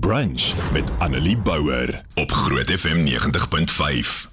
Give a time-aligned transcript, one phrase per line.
[0.00, 4.30] Brunch met Annelie Bouwer op Groot FM 90.5.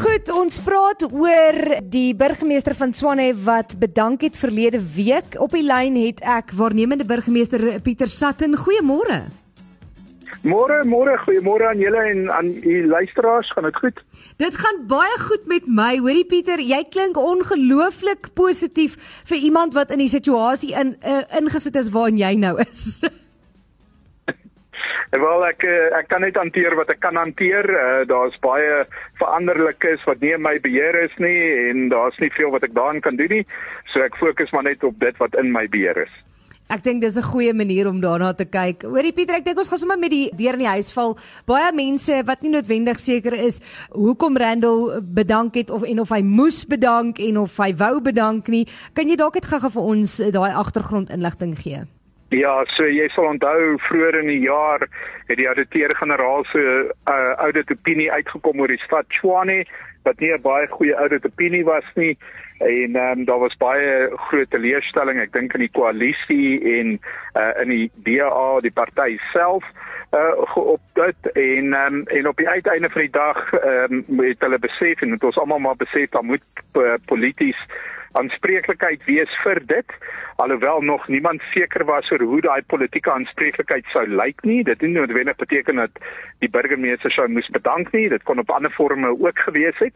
[0.00, 1.58] Goed, ons praat oor
[1.92, 5.36] die burgemeester van Swane wat bedank het verlede week.
[5.36, 8.56] Op die lyn het ek waarnemende burgemeester Pieter Sutton.
[8.56, 9.18] Goeiemôre.
[10.40, 13.52] Môre, môre, goeiemôre aan julle en aan u luisteraars.
[13.52, 14.00] Gaan dit goed?
[14.40, 15.98] Dit gaan baie goed met my.
[15.98, 18.96] Hoorie Pieter, jy klink ongelooflik positief
[19.28, 23.04] vir iemand wat in die situasie in uh, ingesit is waarin jy nou is.
[25.14, 27.68] Wel ek eh, ek kan net hanteer wat ek kan hanteer.
[27.70, 28.82] Uh, daar's baie
[29.20, 33.02] veranderlikes wat nie in my beheer is nie en daar's nie veel wat ek daarin
[33.04, 33.44] kan doen nie.
[33.92, 36.14] So ek fokus maar net op dit wat in my beheer is.
[36.72, 38.82] Ek dink dis 'n goeie manier om daarna te kyk.
[38.82, 41.16] Hoorie Pieter, ek dink ons gaan sommer met die deur in die huis val.
[41.46, 43.60] Baie mense wat nie noodwendig seker is
[43.92, 48.48] hoekom Randall bedank het of en of hy moes bedank en of hy wou bedank
[48.48, 48.66] nie.
[48.94, 51.84] Kan jy dalk net gou-gou vir ons daai agtergrondinligting gee?
[52.32, 54.86] Ja, so jy sal onthou vroeër in die jaar
[55.28, 59.64] het die ouditeur-generaal se uh, audit opinie uitgekom oor die stad Tshwane
[60.04, 62.16] wat nie 'n baie goeie audit opinie was nie.
[62.58, 66.98] En um, daar was baie groot teleurstelling ek dink in die koalisie en
[67.36, 69.64] uh, in die DA die party self
[70.14, 74.58] uh op dit en um, en op die uiteinde van die dag um, het hulle
[74.58, 77.58] besef en het ons almal maar besef daar moet uh, polities
[78.12, 79.96] aanspreeklikheid wees vir dit
[80.36, 84.62] alhoewel nog niemand seker was oor hoe daai politieke aanspreeklikheid sou lyk nie.
[84.62, 85.98] Dit het nie noodwendig beteken dat
[86.42, 88.08] die burgemeester sou moes bedank nie.
[88.08, 89.94] Dit kon op ander forme ook gewees het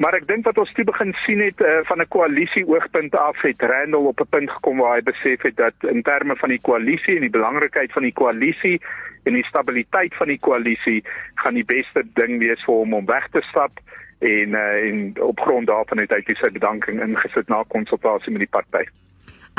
[0.00, 3.40] Maar ek dink wat ons toe begin sien het uh, van 'n koalisie oogpunt af
[3.44, 6.60] het Randall op 'n punt gekom waar hy besef het dat in terme van die
[6.60, 8.80] koalisie en die belangrikheid van die koalisie
[9.24, 13.28] en die stabiliteit van die koalisie gaan die beste ding wees vir hom om weg
[13.28, 13.72] te stap
[14.18, 18.54] en uh, en op grond daarvan het hy sy bedanking ingesit na konsultasie met die
[18.56, 18.88] party.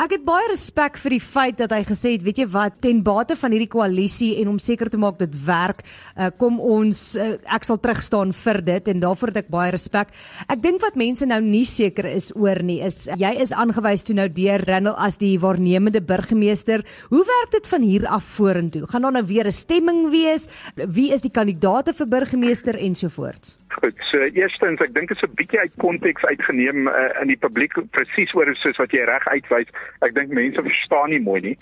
[0.02, 3.04] Ek het baie respek vir die feit dat hy gesê het, weet jy wat, ten
[3.06, 5.84] bate van hierdie koalisie en om seker te maak dit werk,
[6.16, 10.10] uh, kom ons uh, ek sal terugstaan vir dit en daarvoor het ek baie respek.
[10.50, 14.18] Ek dink wat mense nou nie seker is oor nie is jy is aangewys toe
[14.18, 16.82] nou deur Randall as die waarnemende burgemeester.
[17.14, 18.88] Hoe werk dit van hier af vorentoe?
[18.90, 20.50] Gaan daar nou weer 'n stemming wees?
[20.74, 23.54] Wie is die kandidaate vir burgemeester ensovoorts?
[23.72, 27.40] Goed, so eerstens, ek dink dit is 'n bietjie uit konteks uitgeneem uh, in die
[27.40, 29.70] publiek presies oor soos wat jy reg uitwys.
[30.00, 31.56] Ek dink mense verstaan nie mooi nie.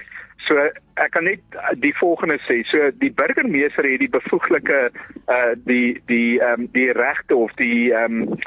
[0.47, 1.43] So ek kan net
[1.83, 2.63] die volgende sê.
[2.71, 4.91] So die burgemeester het die bevoeglike
[5.27, 8.39] uh die die ehm um, die regte of die ehm um,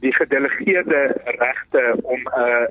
[0.00, 1.02] die gedelegeerde
[1.38, 2.66] regte om 'n uh,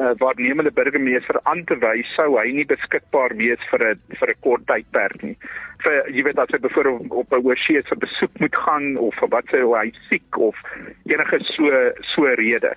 [0.00, 4.40] uh, waarnemende burgemeester aan te wys sou hy nie beskikbaar wees vir 'n vir 'n
[4.46, 5.36] kort tydperk nie.
[5.82, 9.28] Vir jy weet as hy byvoorbeeld op 'n oorsee se besoek moet gaan of vir
[9.28, 10.56] wat sê hy siek of
[11.04, 11.68] enige so
[12.14, 12.72] so rede.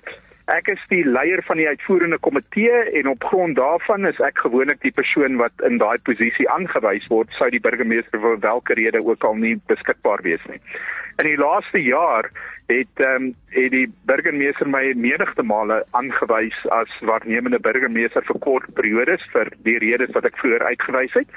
[0.52, 4.82] Ek is die leier van die uitvoerende komitee en op grond daarvan is ek gewoonlik
[4.82, 9.24] die persoon wat in daai posisie aangewys word sou die burgemeester vir watter rede ook
[9.24, 10.60] al nie beskikbaar wees nie.
[11.16, 12.28] In die laaste jaar
[12.68, 18.68] het ehm um, het die burgemeester my menigte male aangewys as waarnemende burgemeester vir kort
[18.74, 21.28] periodes vir die redes wat ek vroeër uitgewys het.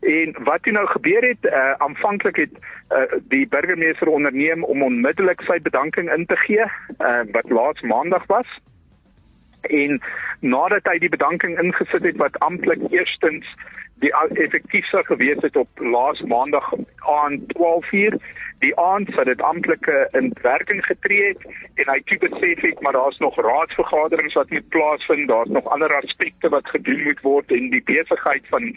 [0.00, 2.52] En wat toe nou gebeur het, uh, aanvanklik het
[2.90, 8.24] uh, die burgemeester onderneem om onmiddellik sy bedanking in te gee, uh, wat laas maandag
[8.26, 8.48] was.
[9.60, 10.00] En
[10.40, 13.44] nadat hy die bedanking ingesit het wat amptelik eerstens
[14.00, 16.72] die effektief sou gewees het op laas maandag
[17.04, 18.16] aan 12:00
[18.64, 19.86] die aand sou dit amptelik
[20.16, 21.44] in werking getree het
[21.74, 25.94] en hy toe besef het maar daar's nog raadsvergaderings wat moet plaasvind daar's nog ander
[25.94, 28.72] aspekte wat gedoen moet word en die besigheid van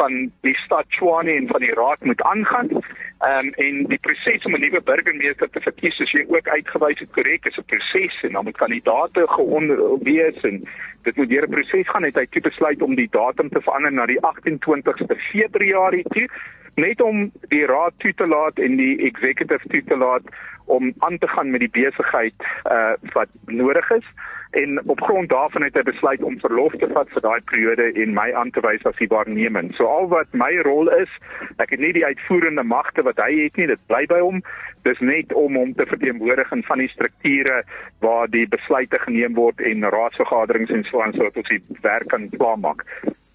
[0.00, 2.68] van die stad Tshwane en van die raad moet aangaan.
[2.70, 6.98] Ehm um, en die proses om 'n nuwe burgemeester te verkies is hier ook uitgewys
[6.98, 10.62] het korrek is 'n proses en dan moet kandidaate geonder wees en
[11.02, 13.92] dit moet deur 'n proses gaan het hy toe besluit om die datum te verander
[13.92, 16.28] na die 28ste Februarie toe
[16.74, 20.22] net om die raad toe te laat en die executive toe te laat
[20.64, 24.06] om aan te gaan met die besigheid uh wat nodig is
[24.50, 28.14] en op grond daarvan het hy besluit om verlof te vat vir daai periode en
[28.16, 29.74] my aan te wys as die waarneming.
[29.76, 31.12] So al wat my rol is,
[31.60, 34.42] ek het nie die uitvoerende magte wat hy het nie, dit bly by hom.
[34.88, 37.62] Dis net om hom te verteenwoordig in van die strukture
[38.04, 42.30] waar die besluite geneem word en raadsvergaderings en so aan sodat ons die werk kan
[42.36, 42.86] klaarmaak.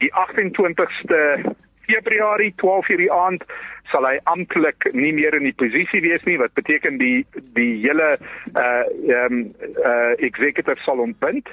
[0.02, 1.54] Die 28ste
[1.88, 3.44] Februarie 12:00 die aand
[3.92, 7.26] sal hy amptelik nie meer in die posisie wees nie wat beteken die
[7.58, 8.18] die hele
[8.56, 11.50] uh ehm um, uh executive sal ontbind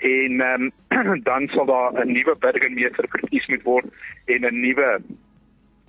[0.00, 3.86] en ehm um, dan sal daar 'n nuwe burgemeester verkies moet word
[4.26, 4.90] en 'n nuwe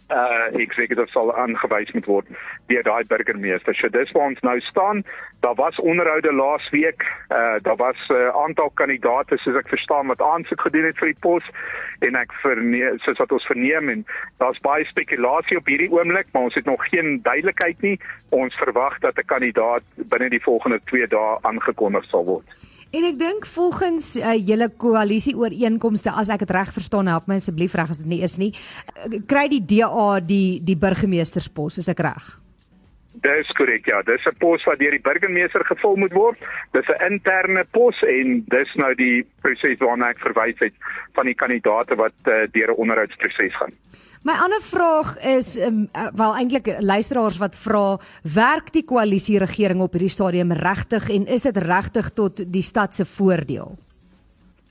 [0.09, 2.27] uh executive sal aangewys moet word
[2.69, 3.75] deur daai burgemeester.
[3.75, 5.03] So dis waar ons nou staan.
[5.41, 7.05] Daar was onderhoude laas week.
[7.29, 11.07] Uh daar was 'n uh, aantal kandidaate soos ek verstaan wat aansoek gedoen het vir
[11.13, 11.49] die pos
[11.99, 14.05] en ek verneem soos wat ons verneem en
[14.37, 17.99] daar's baie spekulasie op hierdie oomblik, maar ons het nog geen duidelikheid nie.
[18.29, 22.74] Ons verwag dat 'n kandidaat binne die volgende 2 dae aangekondig sal word.
[22.91, 27.39] En ek dink volgens uh, julle koalisie ooreenkomste as ek dit reg verstaan help my
[27.41, 31.89] asseblief reg as dit nie is nie uh, kry die DA die die burgemeesterspos is
[31.91, 32.35] ek reg
[33.23, 36.37] Dis korrek ja, dis 'n pos wat deur die burgemeester gevul moet word.
[36.73, 40.73] Dis 'n interne pos en dis nou die proses waarna ek verwys het
[41.15, 43.71] van die kandidaate wat uh, deur 'n onderhoudsproses gaan.
[44.25, 45.83] My ander vraag is um,
[46.15, 47.99] wel eintlik luisteraars wat vra,
[48.33, 52.97] werk die koalisie regering op hierdie stadium regtig en is dit regtig tot die stad
[52.97, 53.75] se voordeel?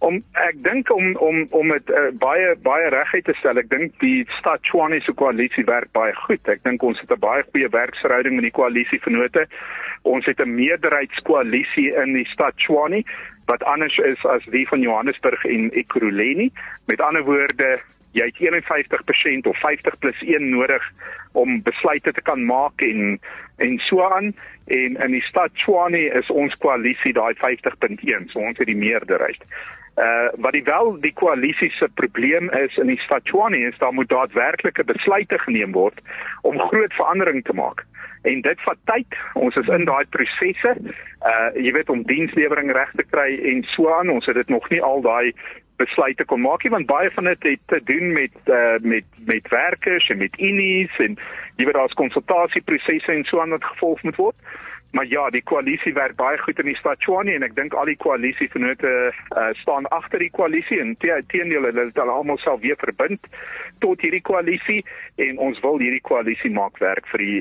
[0.03, 3.95] Om ek dink om om om dit uh, baie baie reguit te stel, ek dink
[4.03, 6.43] die stad Tshwane se koalisie werk baie goed.
[6.51, 9.47] Ek dink ons het 'n baie goeie werksverhouding met die koalisievennote.
[10.03, 13.05] Ons het 'n meerderheidskoalisie in die stad Tshwane
[13.47, 16.51] wat anders is as die van Johannesburg en Ekurhuleni.
[16.87, 17.79] Met ander woorde,
[18.15, 20.83] jy het 51% of 50 plus 1 nodig
[21.33, 23.21] om besluite te kan maak en
[23.57, 24.35] en so aan
[24.67, 29.43] en in die stad Tshwane is ons koalisie daai 50.1 so ons het die meerderheid.
[29.95, 33.95] Uh wat die wel die koalisie se probleem is in die stad Tshwane is daar
[33.95, 36.01] moet daadwerklike besluite geneem word
[36.43, 37.85] om groot verandering te maak.
[38.23, 39.19] En dit vat tyd.
[39.35, 40.75] Ons is in daai prosesse.
[41.31, 44.11] Uh jy weet om dienslewering reg te kry en so aan.
[44.11, 45.35] Ons het dit nog nie al daai
[45.77, 49.49] besluite kon maak nie want baie van dit het te doen met uh, met met
[49.49, 51.17] werkers en met unies en
[51.57, 54.39] jy weet daar's konsultasieprosesse en so aan wat gevolg moet word.
[54.95, 57.89] Maar ja, die koalisie werk baie goed in die stad Tshwane en ek dink al
[57.91, 62.79] die koalisievennote uh, staan agter die koalisie en teenoor hulle het hulle almal self weer
[62.79, 63.27] verbind
[63.83, 64.85] tot hierdie koalisie
[65.27, 67.41] en ons wil hierdie koalisie maak werk vir die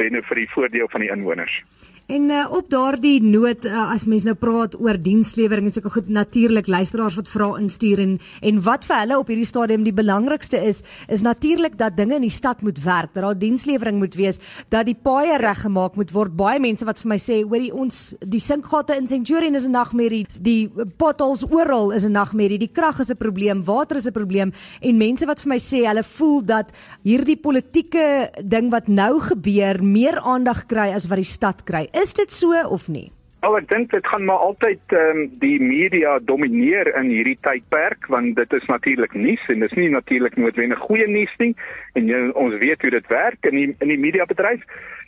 [0.00, 1.60] binne vir die voordeel van die inwoners.
[2.06, 6.08] En uh, op daardie noot uh, as mens nou praat oor dienslewering en sulke goed
[6.12, 8.10] natuurlik luisteraars wat vra instuur en
[8.44, 12.26] en wat vir hulle op hierdie stadium die belangrikste is is natuurlik dat dinge in
[12.26, 16.34] die stad moet werk dat daar dienslewering moet wees dat die paaie reggemaak moet word.
[16.36, 20.26] Baie mense wat vir my sê hoorie ons die sinkgate in Centurion is 'n nagmerrie
[20.40, 20.68] die
[20.98, 24.52] potholes oral is 'n nagmerrie die krag is 'n probleem water is 'n probleem.
[24.82, 26.70] En mense wat vir my sê hulle voel dat
[27.02, 32.14] hierdie politieke ding wat nou gebeur meer aandag kry as wat die stad kry Is
[32.14, 33.10] dit so of nie?
[33.44, 38.08] Al ek dink dit gaan maar altyd ehm um, die media domineer in hierdie tydperk
[38.08, 41.52] want dit is natuurlik nuus en dit is nie natuurlik noodwendig goeie nuus nie
[41.94, 44.64] en jy, ons weet hoe dit werk in die in die mediabedryf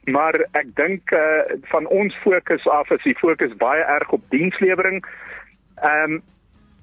[0.06, 1.42] maar ek dink uh,
[1.72, 5.02] van ons fokus af is die fokus baie erg op dienslewering.
[5.82, 6.22] Ehm um,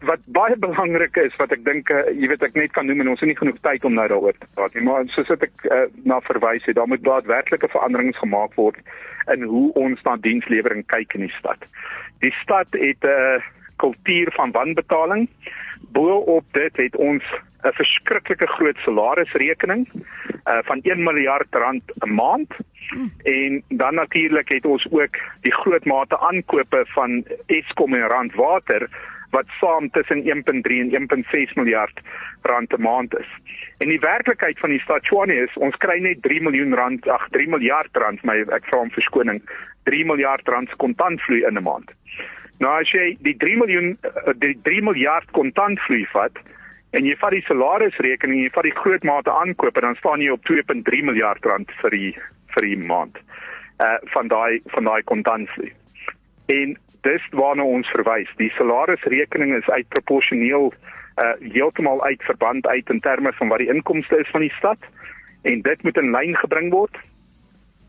[0.03, 3.13] wat baie belangrik is wat ek dink uh, jy weet ek net kan noem en
[3.13, 5.85] ons het nie genoeg tyd om nou daaroor te praat nie maar soos ek uh,
[6.03, 8.79] na verwys het daar moet daadwerklike veranderings gemaak word
[9.31, 11.63] in hoe ons na dienslewering kyk in die stad.
[12.23, 13.43] Die stad het 'n uh,
[13.77, 15.27] kultuur van wanbetaling.
[15.91, 17.23] Boop dit het ons
[17.63, 22.51] 'n verskriklike groot salarisrekening uh, van 1 miljard rand 'n maand.
[23.23, 28.89] En dan natuurlik het ons ook die groot mate aankope van Eskom en Randwater
[29.33, 32.01] wat saam tussen 1.3 en 1.6 miljard
[32.41, 33.29] rand per maand is.
[33.81, 37.25] En die werklikheid van die stad Tshwane is ons kry net 3 miljoen rand, ag
[37.33, 39.41] 3 miljard rand, my ek vra om verskoning,
[39.89, 41.95] 3 miljard rand kontantvloei in 'n maand.
[42.61, 46.37] Nou as jy die 3 miljoen eh, die 3 miljard kontantvloei vat
[46.93, 50.45] en jy vat die salarisrekening, jy vat die groot mate aankope, dan staan jy op
[50.45, 52.15] 2.3 miljard rand vir die
[52.53, 53.17] vir die maand.
[53.81, 55.73] Uh van daai van daai kontantvloei.
[56.53, 58.29] En dis waarna ons verwys.
[58.39, 60.73] Die salarisrekening is uitproporsioneel
[61.21, 64.79] uh heeltemal uit verband uit in terme van wat die inkomste is van die stad
[65.41, 66.97] en dit moet in lyn gebring word.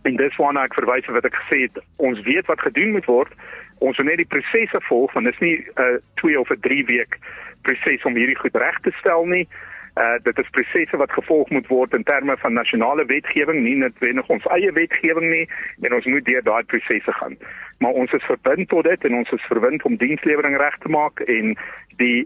[0.05, 3.33] En dis waarna ek verwys wat ek gesê het, ons weet wat gedoen moet word.
[3.79, 6.61] Ons moet net die prosesse volg want dit is nie 'n uh, 2 of 'n
[6.61, 7.19] 3 week
[7.63, 9.49] proses om hierdie goed reg te stel nie.
[9.95, 13.99] Uh dit is prosesse wat gevolg moet word in terme van nasionale wetgewing, nie net
[13.99, 15.49] wenig ons eie wetgewing nie
[15.81, 17.39] en ons moet deur daai prosesse gaan.
[17.85, 21.21] Maar ons is verbind tot dit en ons is verbind om dienslewering reg te maak
[21.29, 21.53] en
[22.01, 22.25] die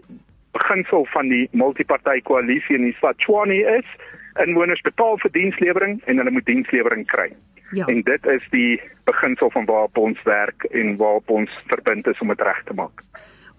[0.55, 3.89] beginsel van die multipartytjie koalisie in die stad Tshwane is
[4.39, 7.27] inwoners betaal vir dienslewering en hulle moet dienslewering kry.
[7.75, 7.89] Ja.
[7.91, 12.31] En dit is die beginsel van waarop ons werk en waarop ons verbind is om
[12.31, 13.03] dit reg te maak.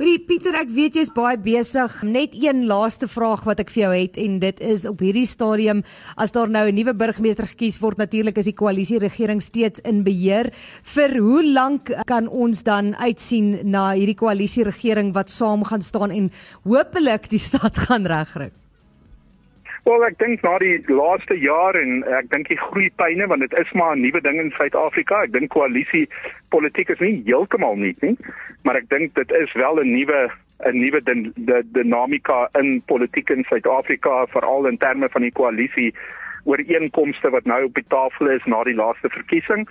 [0.00, 1.92] Hoorie Pieter, ek weet jy's baie besig.
[2.08, 5.82] Net een laaste vraag wat ek vir jou het en dit is op hierdie stadium
[6.16, 10.02] as daar nou 'n nuwe burgemeester gekies word, natuurlik is die koalisie regering steeds in
[10.02, 10.54] beheer.
[10.82, 16.10] Vir hoe lank kan ons dan uitsien na hierdie koalisie regering wat saam gaan staan
[16.10, 16.30] en
[16.64, 18.50] hopelik die stad gaan regkry?
[19.84, 23.72] Wel ek dink na die laaste jaar en ek dink die groeipyne want dit is
[23.72, 25.22] maar 'n nuwe ding in Suid-Afrika.
[25.22, 26.08] Ek dink koalisie
[26.48, 28.16] politiek is nie heeltemal nie, nie,
[28.64, 30.30] maar ek dink dit is wel 'n nuwe
[30.66, 35.94] 'n nuwe din, die dinamika in politiek in Suid-Afrika veral in terme van die koalisie
[36.44, 39.68] ooreenkomste wat nou op die tafel is na die laaste verkiesing.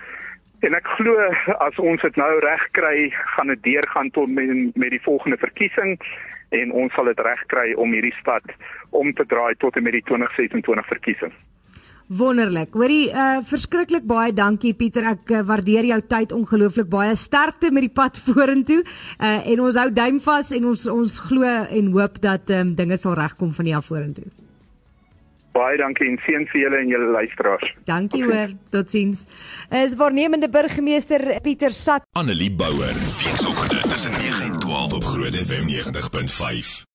[0.60, 1.28] En ek glo
[1.64, 5.96] as ons dit nou reg kry, gaan dit deurgaan tot met, met die volgende verkiesing
[6.56, 8.44] en ons sal dit reg kry om hierdie stad
[8.96, 11.32] om te draai tot en met die 2026 verkiesing.
[12.10, 12.74] Wonderlik.
[12.74, 15.04] Hoorie, uh verskriklik baie dankie Pieter.
[15.12, 17.14] Ek uh, waardeer jou tyd ongelooflik baie.
[17.14, 18.80] Sterkte met die pad vorentoe.
[19.22, 22.74] Uh en ons hou duim vas en ons ons glo en hoop dat ehm um,
[22.74, 24.26] dinge sal regkom van hier af vorentoe.
[25.60, 27.72] Baie dankie en seën vir julle en julle luisteraars.
[27.90, 28.54] Dankie hoor.
[28.72, 29.26] Totsiens.
[29.82, 32.06] Is waarnemende burgemeester Pieter Sat.
[32.16, 32.96] Annelie Bouwer.
[33.20, 36.88] Weekoggend tussen 9 en 12 op Groot FM 90.5.